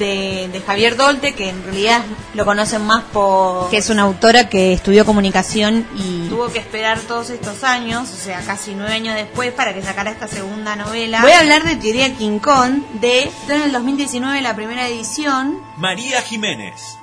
[0.00, 2.02] de, Javier Dolte, que en realidad
[2.34, 3.70] lo conocen más por...
[3.70, 6.28] Que es una autora que estudió comunicación y...
[6.28, 10.10] Tuvo que esperar todos estos años, o sea, casi nueve años después, para que sacara
[10.10, 11.20] esta segunda novela.
[11.22, 13.30] Voy a hablar de Teoría King Kong, de...
[13.48, 15.60] en el 2019 la primera edición.
[15.76, 16.98] María Jiménez.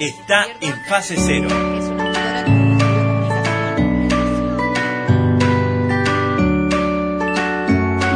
[0.00, 1.89] Está en fase cero.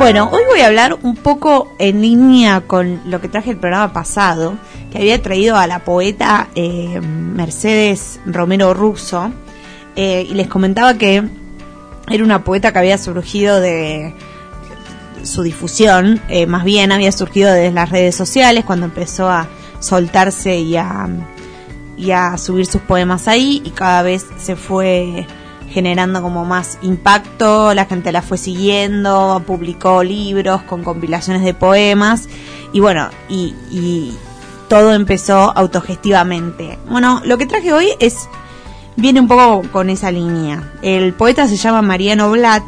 [0.05, 3.95] Bueno, hoy voy a hablar un poco en línea con lo que traje el programa
[3.95, 4.59] pasado,
[4.92, 9.32] que había traído a la poeta eh, Mercedes Romero Russo,
[9.96, 11.24] eh, y les comentaba que
[12.10, 14.15] era una poeta que había surgido de
[15.23, 19.48] su difusión, eh, más bien había surgido desde las redes sociales cuando empezó a
[19.80, 21.09] soltarse y a,
[21.96, 25.27] y a subir sus poemas ahí y cada vez se fue
[25.70, 32.28] generando como más impacto, la gente la fue siguiendo, publicó libros con compilaciones de poemas
[32.73, 34.12] y bueno, y,
[34.68, 36.79] todo empezó autogestivamente.
[36.88, 38.29] Bueno, lo que traje hoy es
[38.96, 40.73] viene un poco con esa línea.
[40.80, 42.65] El poeta se llama Mariano Blatt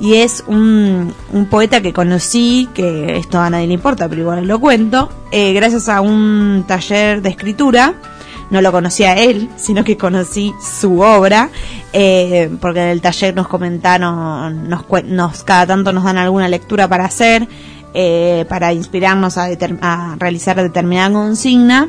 [0.00, 4.46] y es un, un, poeta que conocí, que esto a nadie le importa, pero igual
[4.46, 7.94] lo cuento, eh, gracias a un taller de escritura
[8.50, 11.50] no lo conocía a él, sino que conocí su obra,
[11.92, 16.88] eh, porque en el taller nos comentaron, nos, nos, cada tanto nos dan alguna lectura
[16.88, 17.48] para hacer,
[17.94, 19.48] eh, para inspirarnos a,
[20.18, 21.88] realizar determinada consigna.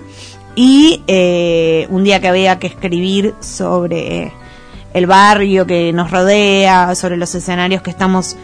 [0.56, 4.32] Y eh, un día que había que escribir sobre
[4.94, 8.36] el barrio que nos rodea, sobre los escenarios que estamos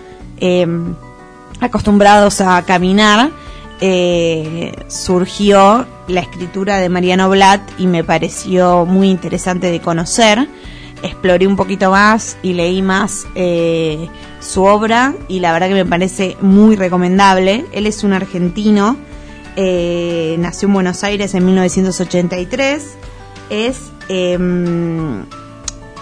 [1.60, 3.32] acostumbrados a caminar,
[3.80, 10.48] eh, surgió la escritura de Mariano Blatt y me pareció muy interesante de conocer.
[11.04, 15.86] Exploré un poquito más y leí más eh, su obra y la verdad que me
[15.86, 17.66] parece muy recomendable.
[17.72, 18.98] Él es un argentino,
[19.56, 22.98] eh, nació en Buenos Aires en 1983,
[23.52, 25.24] es em,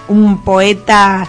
[0.08, 1.28] un poeta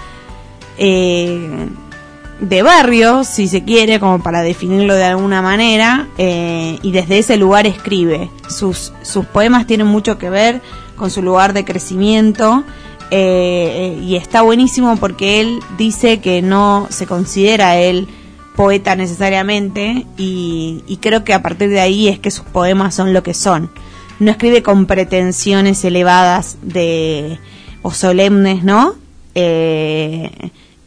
[2.41, 7.37] de barrio, si se quiere, como para definirlo de alguna manera, eh, y desde ese
[7.37, 8.31] lugar escribe.
[8.49, 10.61] Sus, sus poemas tienen mucho que ver
[10.97, 12.65] con su lugar de crecimiento,
[13.11, 18.09] eh, y está buenísimo porque él dice que no se considera él
[18.57, 23.13] poeta necesariamente, y, y creo que a partir de ahí es que sus poemas son
[23.13, 23.71] lo que son.
[24.19, 27.39] No escribe con pretensiones elevadas de
[27.83, 28.95] o solemnes, ¿no?
[29.35, 30.31] Eh,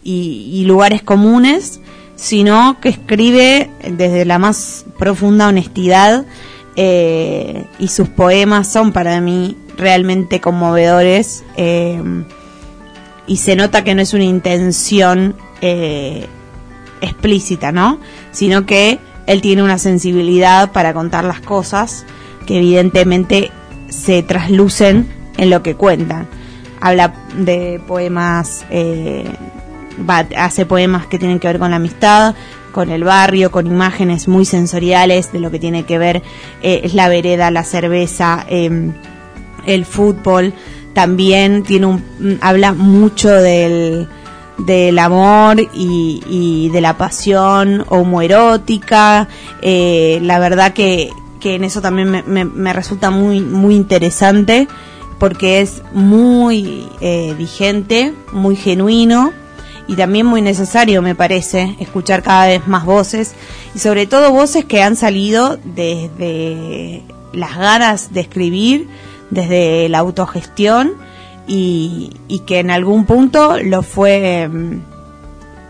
[0.04, 1.80] y, lugares comunes,
[2.16, 6.26] sino que escribe desde la más profunda honestidad
[6.76, 12.02] eh, y sus poemas son para mí realmente conmovedores eh,
[13.28, 16.28] y se nota que no es una intención eh,
[17.02, 18.00] explícita, ¿no?
[18.32, 22.06] Sino que él tiene una sensibilidad para contar las cosas
[22.46, 23.52] que evidentemente
[23.90, 26.28] se traslucen en lo que cuentan.
[26.82, 28.66] Habla de poemas
[30.38, 32.36] hace poemas que tienen que ver con la amistad,
[32.72, 36.22] con el barrio, con imágenes muy sensoriales de lo que tiene que ver
[36.62, 38.94] eh, la vereda, la cerveza, em,
[39.66, 40.54] el fútbol.
[40.94, 44.08] También tiene un, habla mucho del,
[44.58, 49.28] del amor y, de la pasión homoerótica.
[49.62, 54.68] Eh, la verdad que, que en eso también me, me, resulta muy, muy interesante
[55.20, 59.34] porque es muy eh, vigente, muy genuino
[59.90, 63.34] y también muy necesario, me parece, escuchar cada vez más voces
[63.74, 67.02] y sobre todo voces que han salido desde
[67.34, 68.88] las ganas de escribir,
[69.32, 70.94] desde la autogestión
[71.48, 72.12] y,
[72.46, 74.48] que en algún punto lo fue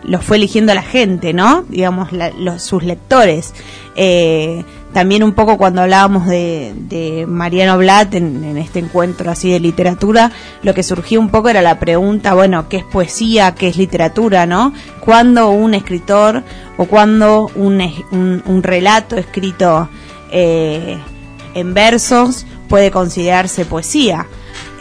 [0.02, 1.64] lo fue eligiendo la gente, ¿no?
[1.70, 3.54] Digamos, los, sus lectores.
[3.96, 10.32] Eh, también un poco cuando hablábamos de, Mariano Blatt en, este encuentro así de literatura,
[10.62, 13.54] lo que surgió un poco era la pregunta, bueno, ¿qué es poesía?
[13.54, 14.46] ¿Qué es literatura?
[14.46, 14.72] ¿No?
[15.00, 16.42] ¿Cuándo un escritor
[16.76, 17.80] o cuándo un,
[18.10, 19.88] un, relato escrito
[20.32, 20.98] eh,
[21.54, 24.26] en versos puede considerarse poesía?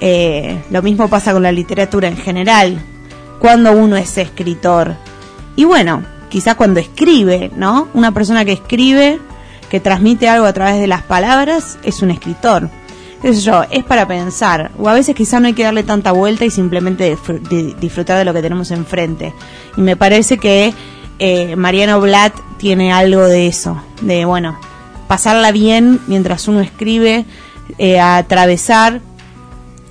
[0.02, 2.80] Eh, lo mismo pasa con la literatura en general.
[3.40, 4.96] ¿Cuándo uno es escritor?
[5.56, 7.90] Y bueno, quizás cuando escribe, ¿no?
[7.94, 9.20] Una persona que escribe
[9.70, 12.70] que transmite algo a través de las palabras es un escritor.
[13.24, 14.72] Eso yo, es para pensar.
[14.78, 17.18] O a veces quizá no hay que darle tanta vuelta y simplemente
[17.80, 19.34] disfrutar de lo que tenemos enfrente.
[19.76, 20.74] Y me parece que
[21.20, 23.82] eh, Mariano Blatt tiene algo de eso.
[24.02, 24.58] De, bueno,
[25.08, 27.26] pasarla bien mientras uno escribe,
[27.78, 29.02] eh, atravesar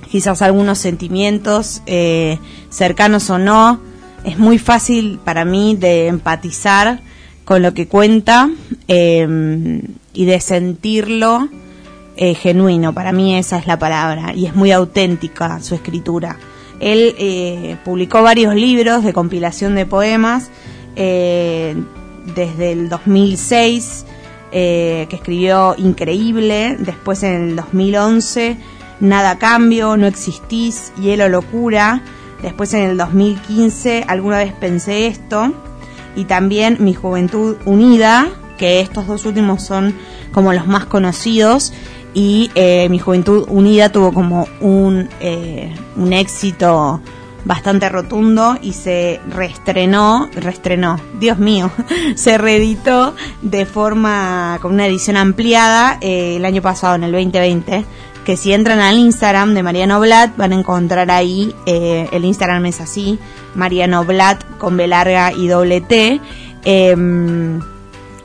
[0.09, 2.39] quizás algunos sentimientos, eh,
[2.69, 3.79] cercanos o no.
[4.23, 7.01] Es muy fácil para mí de empatizar
[7.49, 8.47] con lo que cuenta
[8.87, 9.81] em,
[10.13, 11.49] y de sentirlo
[12.15, 16.37] eh, genuino, para mí esa es la palabra, y es muy auténtica su escritura.
[16.79, 20.51] Él eh, publicó varios libros de compilación de poemas
[20.95, 21.75] eh,
[22.35, 24.05] desde el 2006,
[24.51, 28.57] que escribió Increíble, después en el 2011
[28.99, 32.03] Nada Cambio, No Existís, Hielo Locura,
[32.43, 35.51] después en el 2015 Alguna vez pensé esto,
[36.15, 38.27] y también Mi Juventud Unida,
[38.57, 39.95] que estos dos últimos son
[40.31, 41.73] como los más conocidos
[42.13, 47.01] y eh, Mi Juventud Unida tuvo como un, eh, un éxito
[47.45, 51.71] bastante rotundo y se reestrenó, reestrenó, Dios mío,
[52.15, 57.85] se reeditó de forma con una edición ampliada eh, el año pasado, en el 2020,
[58.29, 62.79] que si entran al Instagram de Mariano Blatt van a encontrar ahí, el Instagram es
[62.79, 63.17] así,
[63.55, 66.21] Mariano Blatt con B larga y doble T.
[66.63, 67.59] Em,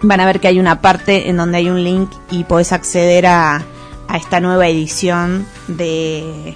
[0.02, 3.24] van a ver que hay una parte en donde hay un link y podés acceder
[3.24, 3.64] a,
[4.06, 6.54] a esta nueva edición de,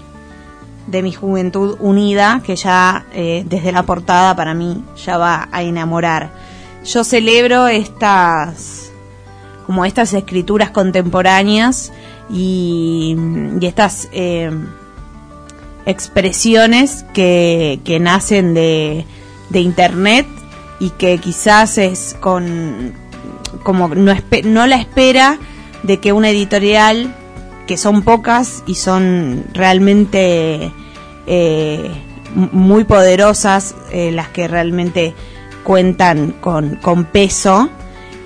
[0.87, 5.63] de Mi Juventud Unida, que ya eh, desde la portada para mí ya va a
[5.63, 6.33] enamorar.
[6.85, 8.93] Yo celebro estas,
[9.65, 11.93] como estas escrituras contemporáneas
[12.31, 13.17] y,
[13.61, 14.51] estas eh,
[15.87, 19.05] expresiones que, que nacen de,
[19.51, 20.27] de internet
[20.81, 22.95] y que quizás es con
[23.63, 24.15] como no,
[24.45, 25.39] no la espera
[25.83, 27.15] de que una editorial
[27.67, 30.73] que son pocas y son realmente
[31.27, 31.91] eh,
[32.35, 35.15] muy poderosas eh, las que realmente
[35.65, 37.71] cuentan con, con peso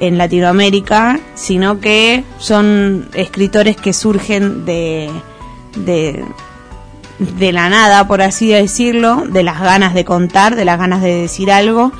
[0.02, 5.08] en Latinoamérica, sino que son escritores que surgen de,
[5.76, 6.24] de,
[7.38, 11.14] de la nada, por así decirlo, de las ganas de contar, de las ganas de
[11.14, 11.92] decir algo,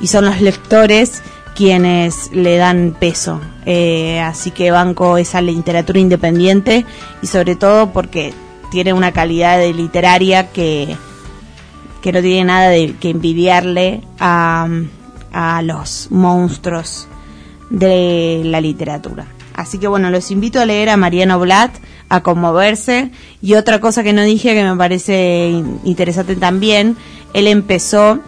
[0.00, 1.22] y son los lectores
[1.54, 3.42] quienes le dan peso.
[3.66, 6.86] Eh, así que banco esa literatura independiente
[7.20, 8.32] y sobre todo porque
[8.70, 10.96] tiene una calidad de literaria que,
[12.00, 14.66] que no tiene nada de que envidiarle a,
[15.30, 17.09] a los monstruos
[17.70, 19.26] de la literatura.
[19.54, 21.72] Así que bueno, los invito a leer a Mariano Blatt,
[22.08, 23.10] a conmoverse.
[23.40, 26.96] Y otra cosa que no dije que me parece interesante también,
[27.32, 28.20] él empezó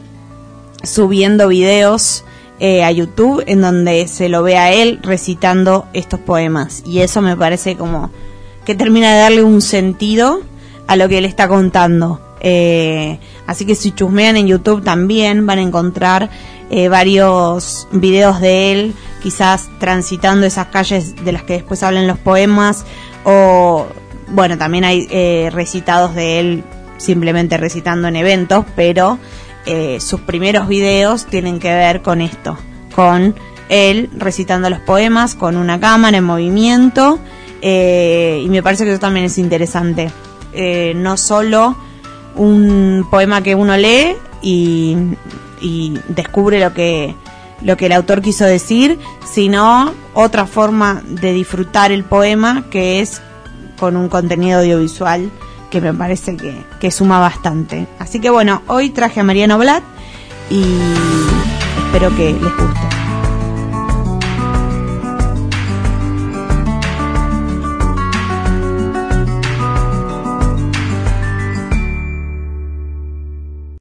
[0.82, 2.24] subiendo videos
[2.60, 6.82] eh, a YouTube en donde se lo ve a él recitando estos poemas.
[6.86, 8.10] Y eso me parece como
[8.64, 10.42] que termina de darle un sentido
[10.86, 12.20] a lo que él está contando.
[12.40, 16.30] Eh, así que si chusmean en YouTube también van a encontrar
[16.70, 22.18] eh, varios videos de él, quizás transitando esas calles de las que después hablan los
[22.18, 22.84] poemas,
[23.24, 23.86] o
[24.28, 26.64] bueno, también hay recitados de él
[27.02, 29.18] simplemente recitando en eventos, pero
[29.66, 32.56] eh, sus primeros videos tienen que ver con esto,
[32.94, 33.34] con
[33.68, 37.18] él recitando los poemas, con una cámara en movimiento,
[37.60, 40.10] eh, y me parece que eso también es interesante.
[40.52, 41.76] Eh, no solo
[42.36, 44.96] un poema que uno lee y
[46.08, 47.14] descubre lo que,
[47.64, 53.20] lo que el autor quiso decir, sino otra forma de disfrutar el poema que es
[53.78, 55.30] con un contenido audiovisual
[55.70, 57.88] que me parece que, suma bastante.
[57.98, 59.82] Así que bueno, hoy traje a Mariano Blatt
[60.50, 60.62] y
[61.86, 63.01] espero que les guste.